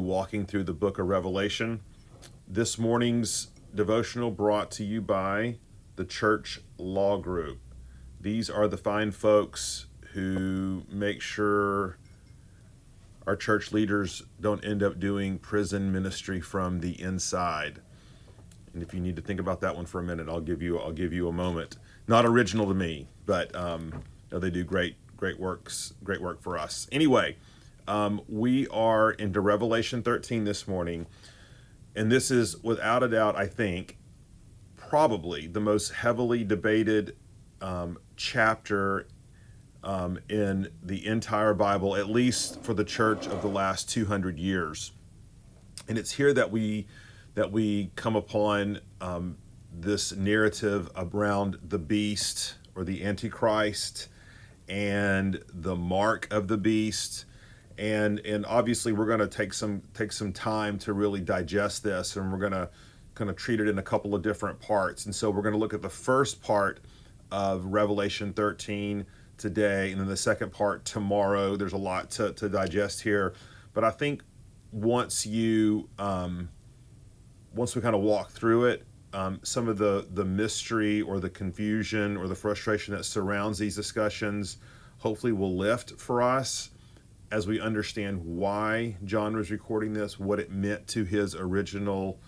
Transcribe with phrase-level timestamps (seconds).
[0.00, 1.80] walking through the book of Revelation.
[2.48, 5.58] This morning's devotional brought to you by
[5.96, 7.58] the Church Law Group.
[8.20, 11.98] These are the fine folks who make sure
[13.26, 17.80] our church leaders don't end up doing prison ministry from the inside.
[18.72, 20.78] And if you need to think about that one for a minute, I'll give you
[20.78, 21.76] I'll give you a moment.
[22.06, 26.86] Not original to me, but um, they do great great works great work for us.
[26.92, 27.36] Anyway,
[27.88, 31.06] um, we are into Revelation 13 this morning,
[31.94, 33.98] and this is without a doubt, I think,
[34.76, 37.16] probably the most heavily debated
[37.60, 39.06] um, chapter
[39.82, 44.92] um, in the entire Bible, at least for the church of the last 200 years.
[45.88, 46.86] And it's here that we
[47.34, 49.36] that we come upon um,
[49.70, 54.08] this narrative around the beast or the antichrist
[54.68, 57.26] and the mark of the beast
[57.78, 62.16] and and obviously we're going to take some take some time to really digest this
[62.16, 62.68] and we're going to
[63.14, 65.06] kind of treat it in a couple of different parts.
[65.06, 66.80] And so we're going to look at the first part
[67.32, 69.06] of revelation 13
[69.38, 71.56] today and then the second part tomorrow.
[71.56, 73.34] There's a lot to, to digest here.
[73.72, 74.22] But i think
[74.72, 76.48] once you um,
[77.54, 81.30] once we kind of walk through it um, some of the the mystery or the
[81.30, 84.58] confusion or the frustration that surrounds these discussions
[84.98, 86.70] hopefully will lift for us
[87.30, 92.20] as we understand why John was recording this, what it meant to his original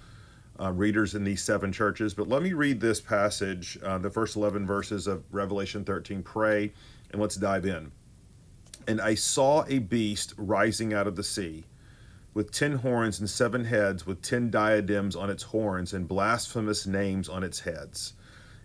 [0.60, 2.14] uh, readers in these seven churches.
[2.14, 6.22] But let me read this passage, uh, the first 11 verses of Revelation 13.
[6.22, 6.72] Pray,
[7.12, 7.92] and let's dive in.
[8.88, 11.64] And I saw a beast rising out of the sea,
[12.34, 17.28] with ten horns and seven heads, with ten diadems on its horns, and blasphemous names
[17.28, 18.14] on its heads.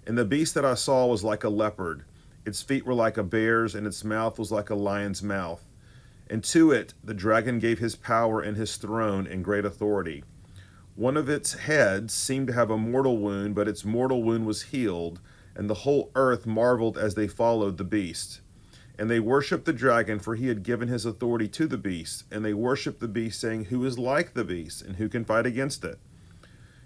[0.08, 2.06] And the beast that I saw was like a leopard.
[2.46, 5.64] Its feet were like a bear's, and its mouth was like a lion's mouth
[6.30, 10.24] and to it the dragon gave his power and his throne and great authority.
[10.96, 14.64] One of its heads seemed to have a mortal wound, but its mortal wound was
[14.64, 15.20] healed,
[15.56, 18.42] and the whole earth marveled as they followed the beast.
[18.98, 22.26] And they worshipped the dragon, for he had given his authority to the beast.
[22.32, 25.48] And they worshipped the beast, saying, Who is like the beast, and who can fight
[25.48, 25.98] against it?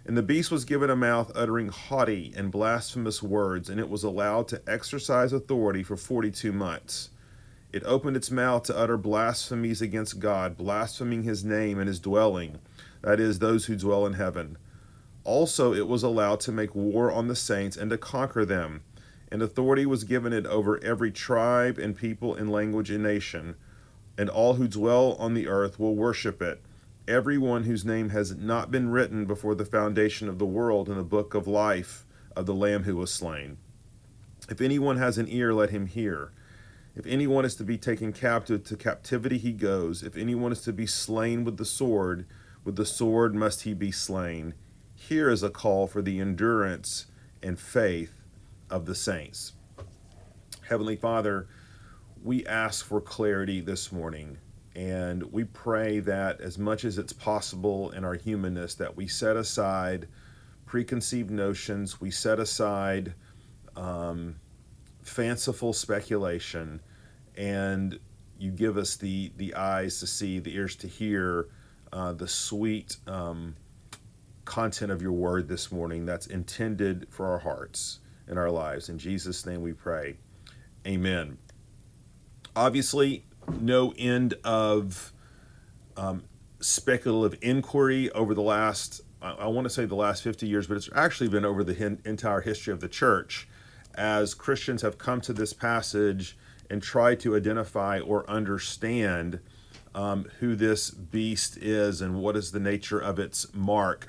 [0.05, 4.05] And the beast was given a mouth uttering haughty and blasphemous words, and it was
[4.05, 7.09] allowed to exercise authority for forty two months.
[7.73, 12.59] It opened its mouth to utter blasphemies against God, blaspheming his name and his dwelling,
[13.01, 14.57] that is, those who dwell in heaven.
[15.23, 18.81] Also, it was allowed to make war on the saints and to conquer them,
[19.29, 23.55] and authority was given it over every tribe and people and language and nation,
[24.17, 26.61] and all who dwell on the earth will worship it,
[27.07, 30.95] every one whose name has not been written before the foundation of the world in
[30.95, 33.57] the book of life of the Lamb who was slain.
[34.49, 36.31] If anyone has an ear, let him hear.
[36.97, 40.01] If anyone is to be taken captive, to captivity he goes.
[40.01, 42.25] If anyone is to be slain with the sword,
[42.63, 44.55] with the sword must he be slain.
[44.95, 47.05] Here is a call for the endurance
[47.43, 48.23] and faith
[48.71, 49.53] of the saints.
[50.67, 51.47] Heavenly Father,
[52.23, 54.39] we ask for clarity this morning,
[54.75, 59.37] and we pray that as much as it's possible in our humanness, that we set
[59.37, 60.07] aside
[60.65, 63.13] preconceived notions, we set aside
[63.75, 64.37] um,
[65.07, 66.81] fanciful speculation,
[67.35, 67.99] and
[68.37, 71.47] you give us the the eyes to see, the ears to hear,
[71.93, 73.55] uh, the sweet um,
[74.45, 78.89] content of your word this morning that's intended for our hearts and our lives.
[78.89, 80.17] In Jesus' name we pray.
[80.85, 81.37] Amen.
[82.55, 83.25] Obviously,
[83.59, 85.13] no end of
[85.95, 86.23] um,
[86.59, 90.89] speculative inquiry over the last, I, want to say the last 50 years, but it's
[90.95, 93.47] actually been over the entire history of the church
[93.97, 96.37] as Christians have come to this passage
[96.69, 99.39] and try to identify or understand
[99.95, 104.07] um, who this beast is and what is the nature of its mark.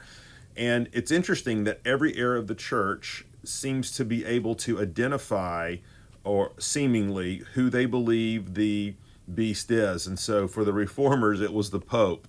[0.57, 5.77] And it's interesting that every era of the church seems to be able to identify
[6.25, 8.95] or seemingly who they believe the
[9.33, 10.07] beast is.
[10.07, 12.29] And so for the reformers, it was the Pope.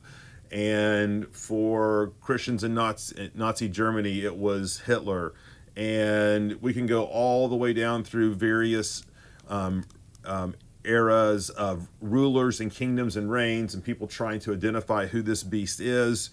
[0.52, 5.34] And for Christians in Nazi, Nazi Germany, it was Hitler
[5.76, 9.04] and we can go all the way down through various
[9.48, 9.84] um,
[10.26, 15.44] um, eras of rulers and kingdoms and reigns and people trying to identify who this
[15.44, 16.30] beast is.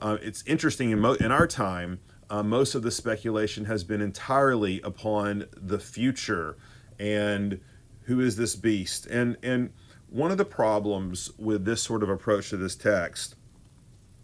[0.00, 4.00] Uh, it's interesting in, mo- in our time, uh, most of the speculation has been
[4.00, 6.56] entirely upon the future
[6.98, 7.60] and
[8.02, 9.06] who is this beast.
[9.06, 9.72] And, and
[10.08, 13.36] one of the problems with this sort of approach to this text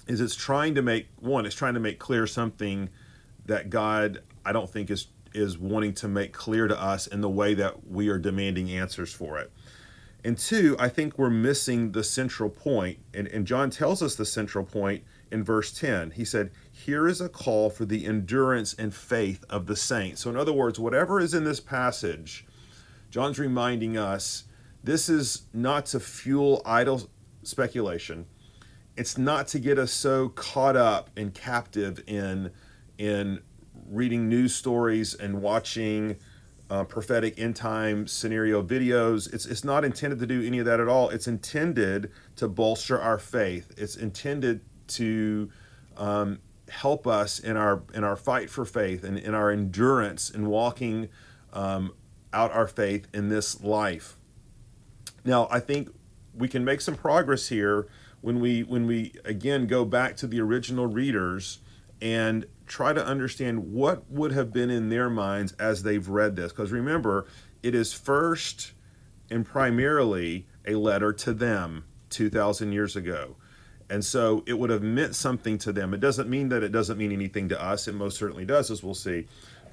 [0.07, 2.89] is it's trying to make, one, it's trying to make clear something
[3.47, 7.29] that God I don't think is is wanting to make clear to us in the
[7.29, 9.51] way that we are demanding answers for it.
[10.25, 12.99] And two, I think we're missing the central point.
[13.13, 16.13] And, and John tells us the central point in verse 10.
[16.13, 20.21] He said, Here is a call for the endurance and faith of the saints.
[20.21, 22.47] So, in other words, whatever is in this passage,
[23.11, 24.45] John's reminding us
[24.85, 27.09] this is not to fuel idle
[27.43, 28.27] speculation.
[28.97, 32.51] It's not to get us so caught up and captive in
[32.99, 33.41] in
[33.93, 36.17] reading news stories and watching
[36.71, 39.33] uh, prophetic end time scenario videos.
[39.33, 41.11] It's, it's not intended to do any of that at all.
[41.11, 43.73] It's intended to bolster our faith.
[43.77, 45.51] It's intended to
[45.99, 46.39] um,
[46.71, 51.11] help us in our in our fight for faith and in our endurance in walking
[51.53, 51.93] um,
[52.33, 54.17] out our faith in this life.
[55.25, 55.91] Now, I think
[56.35, 57.87] we can make some progress here
[58.23, 61.59] when we when we again go back to the original readers
[62.03, 66.53] and try to understand what would have been in their minds as they've read this.
[66.53, 67.27] Because remember
[67.63, 68.73] it is first
[69.31, 73.37] and primarily a letter to them 2000 years ago.
[73.89, 75.95] And so it would have meant something to them.
[75.95, 77.87] It doesn't mean that it doesn't mean anything to us.
[77.87, 79.29] It most certainly does as we'll see.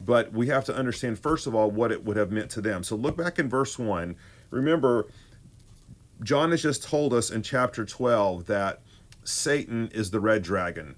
[0.06, 2.84] But we have to understand first of all what it would have meant to them.
[2.84, 4.16] So look back in verse 1
[4.52, 5.08] remember
[6.24, 8.82] John has just told us in chapter 12 that
[9.24, 10.96] Satan is the red dragon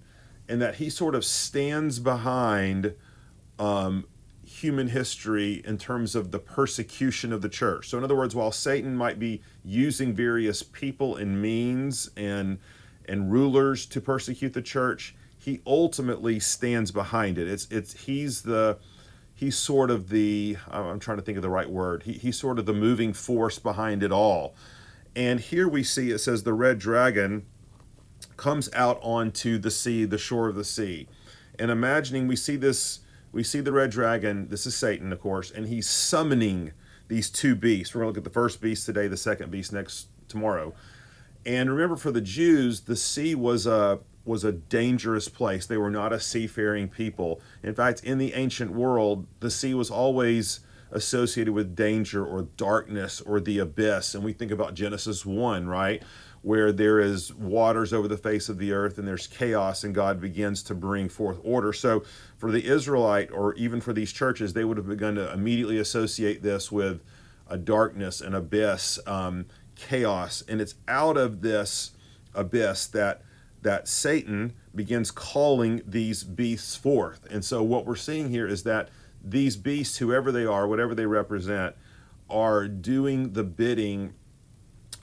[0.47, 2.95] and that he sort of stands behind
[3.59, 4.05] um,
[4.43, 7.89] human history in terms of the persecution of the church.
[7.89, 12.59] So, in other words, while Satan might be using various people and means and
[13.07, 17.47] and rulers to persecute the church, he ultimately stands behind it.
[17.47, 18.77] It's it's he's the
[19.33, 22.03] he's sort of the I'm trying to think of the right word.
[22.03, 24.55] He, he's sort of the moving force behind it all.
[25.15, 27.45] And here we see it says the red dragon
[28.37, 31.07] comes out onto the sea, the shore of the sea.
[31.59, 32.99] And imagining we see this,
[33.31, 36.73] we see the red dragon, this is Satan, of course, and he's summoning
[37.07, 37.93] these two beasts.
[37.93, 40.73] We're going to look at the first beast today, the second beast next tomorrow.
[41.45, 45.65] And remember, for the Jews, the sea was a was a dangerous place.
[45.65, 47.41] They were not a seafaring people.
[47.63, 50.59] In fact, in the ancient world, the sea was always
[50.91, 54.13] associated with danger or darkness or the abyss.
[54.13, 56.03] And we think about Genesis 1, right?
[56.43, 60.19] Where there is waters over the face of the earth and there's chaos and God
[60.19, 61.71] begins to bring forth order.
[61.71, 62.03] So
[62.37, 66.41] for the Israelite or even for these churches, they would have begun to immediately associate
[66.41, 67.03] this with
[67.47, 69.45] a darkness, an abyss, um,
[69.75, 70.43] chaos.
[70.47, 71.91] And it's out of this
[72.33, 73.21] abyss that
[73.61, 77.27] that Satan begins calling these beasts forth.
[77.29, 78.89] And so what we're seeing here is that
[79.23, 81.75] these beasts, whoever they are, whatever they represent,
[82.29, 84.13] are doing the bidding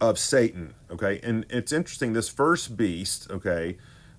[0.00, 0.74] of Satan.
[0.90, 2.12] Okay, and it's interesting.
[2.12, 3.76] This first beast, okay,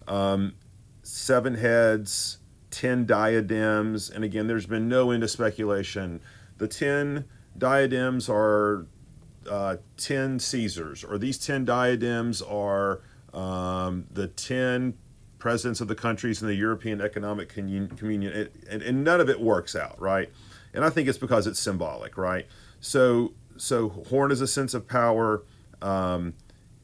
[0.07, 0.55] um,
[1.03, 2.39] seven heads,
[2.71, 6.21] ten diadems, and again, there's been no end of speculation.
[6.57, 7.25] The ten
[7.57, 8.85] diadems are
[9.49, 13.01] uh, ten Caesars, or these ten diadems are
[13.33, 14.95] um, the ten
[15.37, 19.75] presidents of the countries in the European Economic Communion, and, and none of it works
[19.75, 20.29] out, right?
[20.73, 22.45] And I think it's because it's symbolic, right?
[22.81, 25.43] So, so horn is a sense of power.
[25.81, 26.33] Um,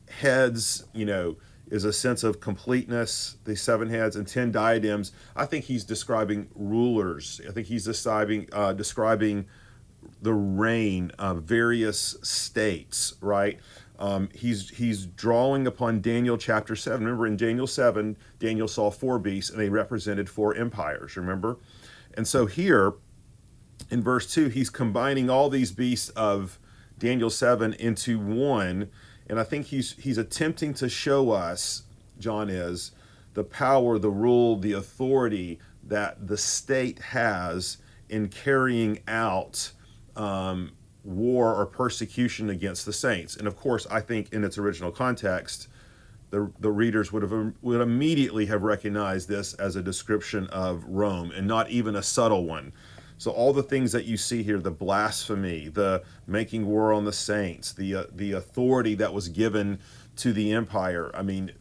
[0.09, 1.37] heads, you know,
[1.69, 3.37] is a sense of completeness.
[3.43, 5.11] The seven heads and ten diadems.
[5.35, 7.41] I think he's describing rulers.
[7.47, 9.47] I think he's describing uh, describing
[10.21, 13.59] the reign of various states, right?
[13.97, 17.05] Um, he's he's drawing upon Daniel chapter seven.
[17.05, 21.15] Remember, in Daniel seven, Daniel saw four beasts, and they represented four empires.
[21.17, 21.57] Remember,
[22.15, 22.93] and so here,
[23.89, 26.59] in verse two, he's combining all these beasts of
[26.99, 28.89] Daniel seven into one,
[29.27, 31.83] and I think he's he's attempting to show us,
[32.19, 32.91] John is,
[33.33, 37.77] the power, the rule, the authority that the state has
[38.09, 39.71] in carrying out.
[40.15, 40.71] Um,
[41.05, 43.35] war or persecution against the saints.
[43.35, 45.67] And of course, I think in its original context,
[46.31, 51.31] the, the readers would have would immediately have recognized this as a description of Rome
[51.31, 52.73] and not even a subtle one.
[53.17, 57.13] So all the things that you see here, the blasphemy, the making war on the
[57.13, 59.79] saints, the uh, the authority that was given
[60.17, 61.11] to the empire.
[61.13, 61.51] I mean,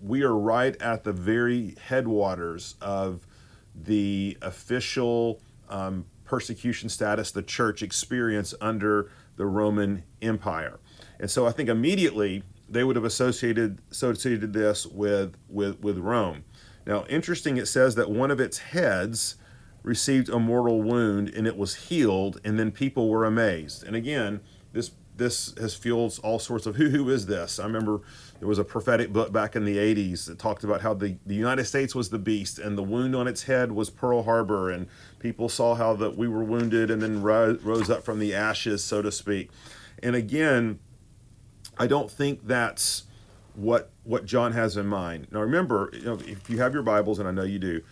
[0.00, 3.26] we are right at the very headwaters of
[3.74, 10.78] the official um, persecution status the church experienced under the Roman Empire.
[11.18, 16.44] And so I think immediately they would have associated associated this with with with Rome.
[16.86, 19.36] Now, interesting it says that one of its heads
[19.82, 23.84] received a mortal wound and it was healed and then people were amazed.
[23.84, 24.40] And again,
[24.72, 27.58] this this has fueled all sorts of who who is this?
[27.58, 28.00] I remember
[28.38, 31.34] there was a prophetic book back in the 80s that talked about how the, the
[31.34, 34.88] United States was the beast and the wound on its head was Pearl Harbor and
[35.18, 38.82] people saw how that we were wounded and then ro- rose up from the ashes
[38.82, 39.50] so to speak.
[40.02, 40.80] And again,
[41.78, 43.04] I don't think that's
[43.54, 45.28] what what John has in mind.
[45.30, 47.82] Now remember, you know, if you have your Bibles, and I know you do,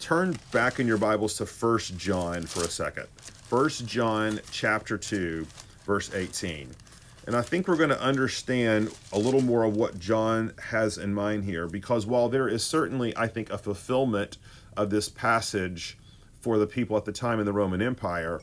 [0.00, 3.06] turn back in your Bibles to First John for a second.
[3.18, 5.46] First John chapter 2,
[5.84, 6.70] verse 18.
[7.26, 11.12] And I think we're going to understand a little more of what John has in
[11.12, 14.38] mind here, because while there is certainly, I think, a fulfillment
[14.74, 15.98] of this passage
[16.40, 18.40] for the people at the time in the Roman Empire,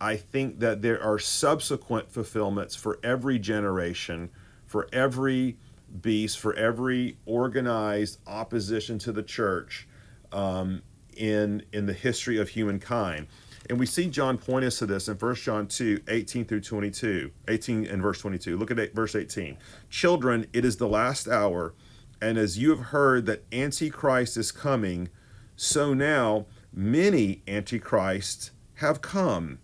[0.00, 4.30] I think that there are subsequent fulfillments for every generation,
[4.66, 5.56] for every
[6.00, 9.88] beast, for every organized opposition to the church
[10.32, 10.80] um,
[11.16, 13.26] in in the history of humankind.
[13.68, 17.30] And we see John point us to this in 1 John 2, 18 through 22,
[17.46, 18.56] 18 and verse 22.
[18.56, 19.56] Look at eight, verse 18.
[19.88, 21.74] Children, it is the last hour,
[22.20, 25.10] and as you have heard that Antichrist is coming,
[25.54, 29.58] so now many Antichrists have come.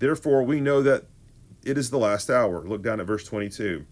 [0.00, 1.04] Therefore, we know that
[1.64, 2.66] it is the last hour.
[2.66, 3.84] Look down at verse 22.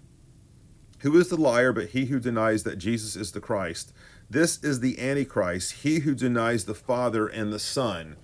[1.00, 3.92] Who is the liar but he who denies that Jesus is the Christ?
[4.30, 8.16] This is the Antichrist, he who denies the Father and the Son.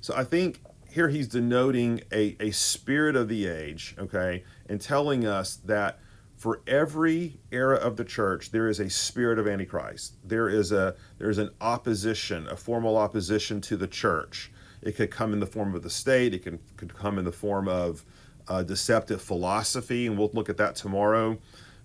[0.00, 5.24] So I think here he's denoting a, a spirit of the age, okay, and telling
[5.26, 6.00] us that
[6.36, 10.14] for every era of the church there is a spirit of antichrist.
[10.22, 14.52] There is a there is an opposition a formal opposition to the church.
[14.82, 17.32] It could come in the form of the state it can could come in the
[17.32, 18.04] form of
[18.46, 21.38] uh, deceptive philosophy and we'll look at that tomorrow.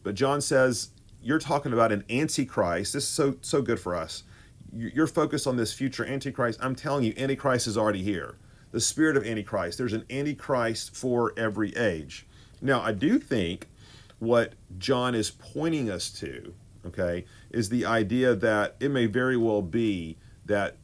[0.03, 0.89] But john says
[1.23, 2.93] you're talking about an antichrist.
[2.93, 4.23] This is so so good for us.
[4.75, 6.59] You're focused on this future antichrist.
[6.61, 8.35] I'm telling you antichrist is already here.
[8.71, 9.77] The spirit of antichrist.
[9.77, 12.27] There's an antichrist for every age.
[12.61, 13.67] Now i do think
[14.19, 16.53] what John is pointing us to,
[16.85, 20.77] okay, is the idea that it may very well be that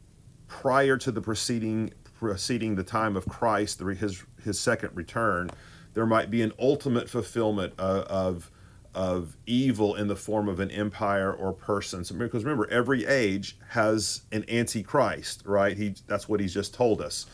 [0.46, 5.50] prior to the preceding preceding the time of Christ, his his second return,
[5.94, 8.50] there might be an ultimate fulfillment of, of
[8.94, 12.04] of evil in the form of an empire or person.
[12.04, 15.76] So, because remember, every age has an antichrist, right?
[15.76, 17.26] He that's what he's just told us,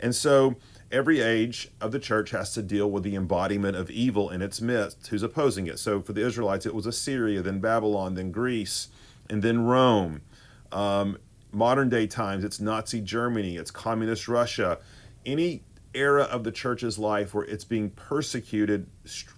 [0.00, 0.56] and so
[0.90, 4.60] every age of the church has to deal with the embodiment of evil in its
[4.60, 5.78] midst who's opposing it.
[5.78, 8.88] So for the Israelites, it was Assyria, then Babylon, then Greece,
[9.28, 10.22] and then Rome.
[10.70, 11.18] Um,
[11.50, 14.78] modern day times, it's Nazi Germany, it's communist Russia.
[15.26, 15.62] Any
[15.94, 18.86] era of the church's life where it's being persecuted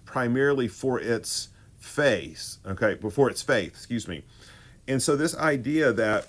[0.05, 4.23] primarily for its faith, okay, before its faith, excuse me.
[4.87, 6.27] And so this idea that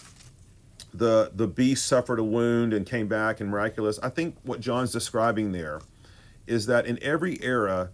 [0.92, 3.98] the the beast suffered a wound and came back and miraculous.
[4.02, 5.80] I think what John's describing there
[6.46, 7.90] is that in every era,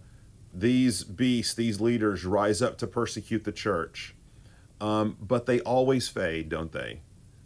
[0.53, 4.15] these beasts, these leaders, rise up to persecute the church,
[4.79, 7.01] um, but they always fade, don't they?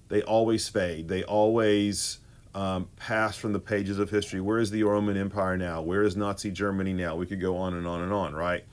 [0.10, 1.08] They always fade.
[1.08, 2.20] They always
[2.54, 4.42] um, pass from the pages of history.
[4.42, 5.82] Where is the Roman Empire now?
[5.82, 7.16] Where is Nazi Germany now?
[7.16, 8.66] We could go on and on and on, right?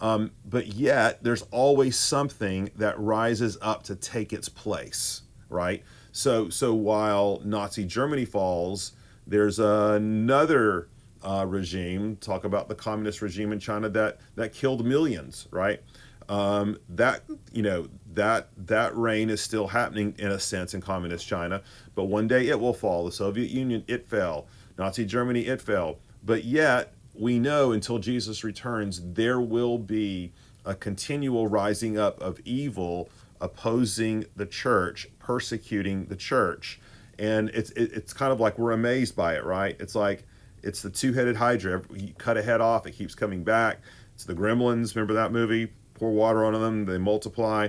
[0.00, 5.82] Um, but yet, there's always something that rises up to take its place, right?
[6.12, 8.92] So so while Nazi Germany falls,
[9.26, 10.88] there's another
[11.22, 12.16] uh, regime.
[12.16, 15.80] Talk about the communist regime in China that that killed millions, right?
[16.28, 21.26] Um, that you know that that reign is still happening in a sense in communist
[21.26, 21.62] China,
[21.94, 23.04] but one day it will fall.
[23.04, 28.44] The Soviet Union it fell, Nazi Germany it fell, but yet we know until Jesus
[28.44, 30.32] returns there will be
[30.64, 33.08] a continual rising up of evil
[33.40, 36.80] opposing the church, persecuting the church.
[37.18, 39.76] And it's it, it's kind of like we're amazed by it, right?
[39.80, 40.24] It's like
[40.62, 41.82] it's the two-headed hydra.
[41.94, 43.80] You cut a head off, it keeps coming back.
[44.14, 44.94] It's the gremlins.
[44.94, 45.72] Remember that movie?
[45.94, 47.68] Pour water on them, they multiply.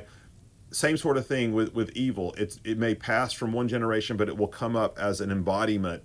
[0.72, 2.36] Same sort of thing with with evil.
[2.38, 6.04] It's it may pass from one generation, but it will come up as an embodiment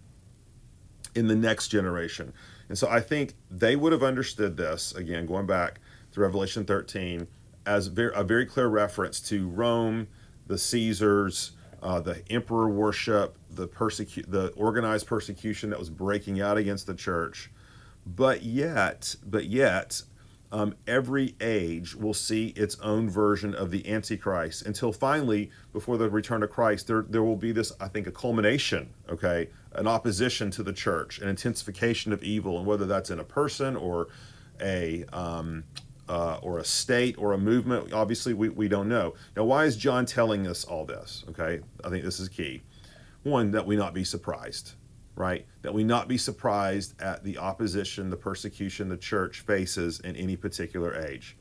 [1.14, 2.32] in the next generation.
[2.68, 5.80] And so I think they would have understood this again, going back
[6.12, 7.26] to Revelation 13
[7.66, 10.08] as a very clear reference to Rome,
[10.46, 11.52] the Caesars,
[11.82, 16.94] uh, the emperor worship, the persecu- the organized persecution that was breaking out against the
[16.94, 17.50] church.
[18.06, 20.02] But yet, but yet,
[20.54, 26.08] um, every age will see its own version of the Antichrist until finally, before the
[26.08, 30.52] return of Christ, there, there will be this, I think, a culmination, okay, an opposition
[30.52, 34.06] to the church, an intensification of evil, and whether that's in a person or
[34.60, 35.64] a, um,
[36.08, 37.92] uh, or a state or a movement.
[37.92, 39.14] Obviously, we, we don't know.
[39.36, 41.24] Now, why is John telling us all this?
[41.30, 42.62] Okay, I think this is key.
[43.24, 44.74] One, that we not be surprised,
[45.16, 45.46] right?
[45.62, 50.36] That we not be surprised at the opposition, the persecution the church faces in any
[50.36, 51.36] particular age.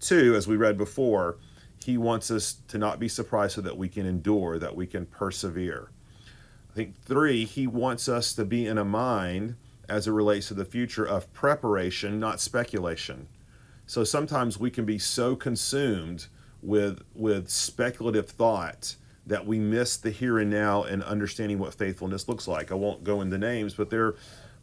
[0.00, 1.38] Two, as we read before,
[1.84, 5.06] he wants us to not be surprised so that we can endure, that we can
[5.06, 5.90] persevere.
[6.70, 9.56] I think three, he wants us to be in a mind
[9.88, 13.28] as it relates to the future of preparation, not speculation
[13.86, 16.26] So sometimes we can be so consumed
[16.62, 18.96] with with speculative thought
[19.28, 22.72] that we miss the here and now and understanding what faithfulness looks like.
[22.72, 24.14] I won't go into names, but there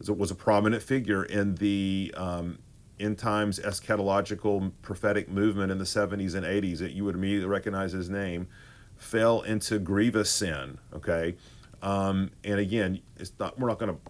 [0.06, 2.58] was a prominent figure in the um,
[2.98, 7.92] end times eschatological prophetic movement in the 70s and 80s that you would immediately recognize
[7.92, 8.48] his name,
[8.96, 10.78] fell into grievous sin.
[10.92, 11.36] Okay,
[11.80, 13.58] um, and again, it's not.
[13.58, 14.00] We're not going to.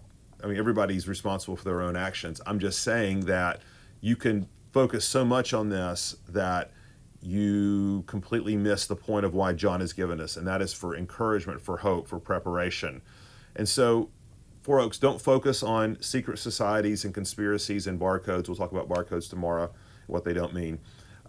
[0.43, 2.41] I mean, everybody's responsible for their own actions.
[2.45, 3.61] I'm just saying that
[4.01, 6.71] you can focus so much on this that
[7.21, 10.95] you completely miss the point of why John has given us, and that is for
[10.95, 13.01] encouragement, for hope, for preparation.
[13.55, 14.09] And so,
[14.61, 18.47] Four Oaks, don't focus on secret societies and conspiracies and barcodes.
[18.47, 19.71] We'll talk about barcodes tomorrow,
[20.07, 20.79] what they don't mean.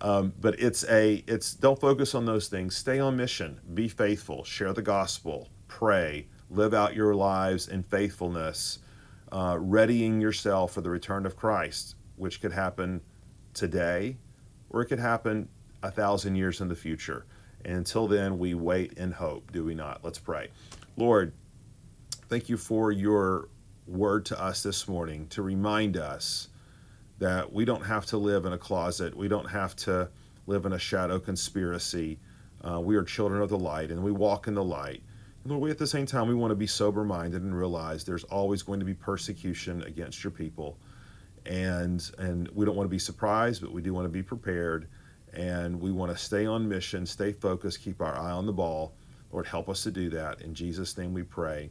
[0.01, 2.77] Um, but it's a it's don't focus on those things.
[2.77, 3.61] Stay on mission.
[3.75, 4.45] Be faithful.
[4.45, 5.49] Share the gospel.
[5.69, 6.27] Pray.
[6.51, 8.79] Live out your lives in faithfulness,
[9.33, 13.01] uh, readying yourself for the return of Christ, which could happen
[13.55, 14.17] today,
[14.71, 15.49] or it could happen
[15.83, 17.27] a thousand years in the future.
[17.65, 20.05] And until then, we wait in hope, do we not?
[20.05, 20.49] Let's pray.
[20.97, 21.33] Lord,
[22.29, 23.49] thank you for your
[23.87, 26.49] word to us this morning to remind us
[27.19, 30.09] that we don't have to live in a closet, we don't have to
[30.47, 32.19] live in a shadow conspiracy.
[32.67, 35.03] Uh, we are children of the light and we walk in the light.
[35.43, 38.05] And Lord, we at the same time, we want to be sober minded and realize
[38.05, 40.79] there's always going to be persecution against your people.
[41.47, 44.89] And, and we don't want to be surprised, but we do want to be prepared
[45.35, 48.95] and we want to stay on mission, stay focused, keep our eye on the ball.
[49.33, 50.41] Lord, help us to do that.
[50.41, 51.71] In Jesus' name we pray.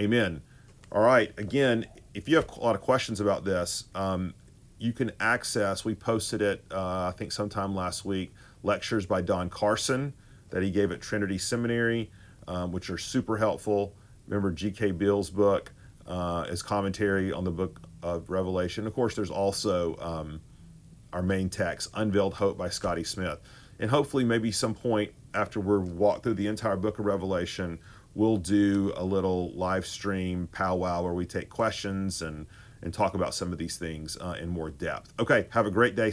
[0.00, 0.42] Amen.
[0.90, 1.32] All right.
[1.38, 4.34] Again, if you have a lot of questions about this, um,
[4.78, 9.48] you can access, we posted it, uh, I think, sometime last week, lectures by Don
[9.48, 10.12] Carson
[10.50, 12.10] that he gave at Trinity Seminary,
[12.48, 13.94] um, which are super helpful.
[14.26, 14.92] Remember G.K.
[14.92, 15.72] Beale's book,
[16.06, 18.86] uh, his commentary on the book of Revelation.
[18.86, 19.96] Of course, there's also.
[19.98, 20.40] Um,
[21.14, 23.38] our main text, Unveiled Hope by Scotty Smith.
[23.78, 27.78] And hopefully, maybe some point after we're walked through the entire book of Revelation,
[28.14, 32.46] we'll do a little live stream powwow where we take questions and,
[32.82, 35.14] and talk about some of these things uh, in more depth.
[35.18, 36.10] Okay, have a great day.
[36.10, 36.12] See